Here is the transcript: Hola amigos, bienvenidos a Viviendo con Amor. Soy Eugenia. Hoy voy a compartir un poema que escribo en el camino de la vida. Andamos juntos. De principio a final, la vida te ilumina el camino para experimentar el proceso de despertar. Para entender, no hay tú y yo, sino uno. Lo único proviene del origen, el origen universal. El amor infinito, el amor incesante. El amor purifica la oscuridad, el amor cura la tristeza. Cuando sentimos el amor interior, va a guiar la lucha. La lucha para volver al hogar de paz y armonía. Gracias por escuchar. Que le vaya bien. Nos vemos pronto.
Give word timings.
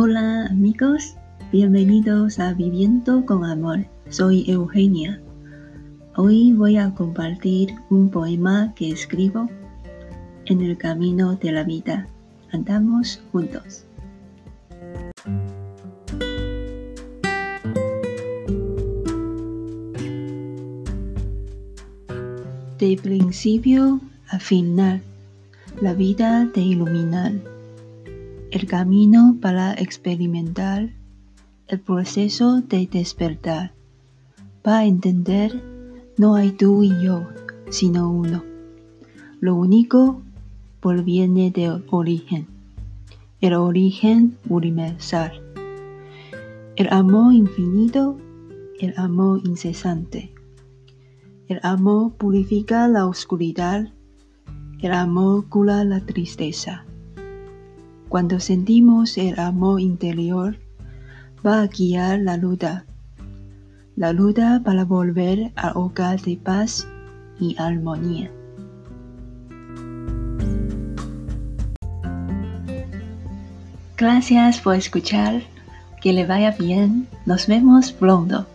Hola 0.00 0.46
amigos, 0.46 1.16
bienvenidos 1.50 2.38
a 2.38 2.54
Viviendo 2.54 3.26
con 3.26 3.44
Amor. 3.44 3.84
Soy 4.10 4.48
Eugenia. 4.48 5.20
Hoy 6.14 6.52
voy 6.52 6.76
a 6.76 6.94
compartir 6.94 7.74
un 7.90 8.08
poema 8.08 8.72
que 8.76 8.92
escribo 8.92 9.50
en 10.44 10.60
el 10.60 10.78
camino 10.78 11.34
de 11.34 11.50
la 11.50 11.64
vida. 11.64 12.06
Andamos 12.52 13.20
juntos. 13.32 13.86
De 22.78 22.96
principio 23.02 24.00
a 24.28 24.38
final, 24.38 25.02
la 25.82 25.92
vida 25.92 26.48
te 26.54 26.60
ilumina 26.60 27.32
el 28.50 28.66
camino 28.66 29.36
para 29.40 29.74
experimentar 29.74 30.90
el 31.66 31.80
proceso 31.80 32.62
de 32.62 32.88
despertar. 32.90 33.72
Para 34.62 34.86
entender, 34.86 35.62
no 36.16 36.34
hay 36.34 36.52
tú 36.52 36.82
y 36.82 36.88
yo, 37.02 37.26
sino 37.70 38.10
uno. 38.10 38.42
Lo 39.40 39.54
único 39.54 40.22
proviene 40.80 41.50
del 41.50 41.84
origen, 41.90 42.46
el 43.42 43.52
origen 43.52 44.38
universal. 44.48 45.42
El 46.76 46.88
amor 46.90 47.34
infinito, 47.34 48.16
el 48.80 48.94
amor 48.96 49.42
incesante. 49.44 50.32
El 51.48 51.60
amor 51.62 52.14
purifica 52.14 52.88
la 52.88 53.06
oscuridad, 53.06 53.92
el 54.80 54.92
amor 54.92 55.48
cura 55.48 55.84
la 55.84 56.00
tristeza. 56.00 56.87
Cuando 58.08 58.40
sentimos 58.40 59.18
el 59.18 59.38
amor 59.38 59.80
interior, 59.80 60.56
va 61.46 61.60
a 61.62 61.66
guiar 61.66 62.20
la 62.20 62.38
lucha. 62.38 62.86
La 63.96 64.12
lucha 64.12 64.62
para 64.64 64.84
volver 64.84 65.52
al 65.56 65.72
hogar 65.74 66.20
de 66.22 66.36
paz 66.36 66.86
y 67.38 67.54
armonía. 67.58 68.30
Gracias 73.98 74.60
por 74.60 74.74
escuchar. 74.76 75.42
Que 76.00 76.12
le 76.12 76.24
vaya 76.24 76.52
bien. 76.52 77.08
Nos 77.26 77.48
vemos 77.48 77.92
pronto. 77.92 78.46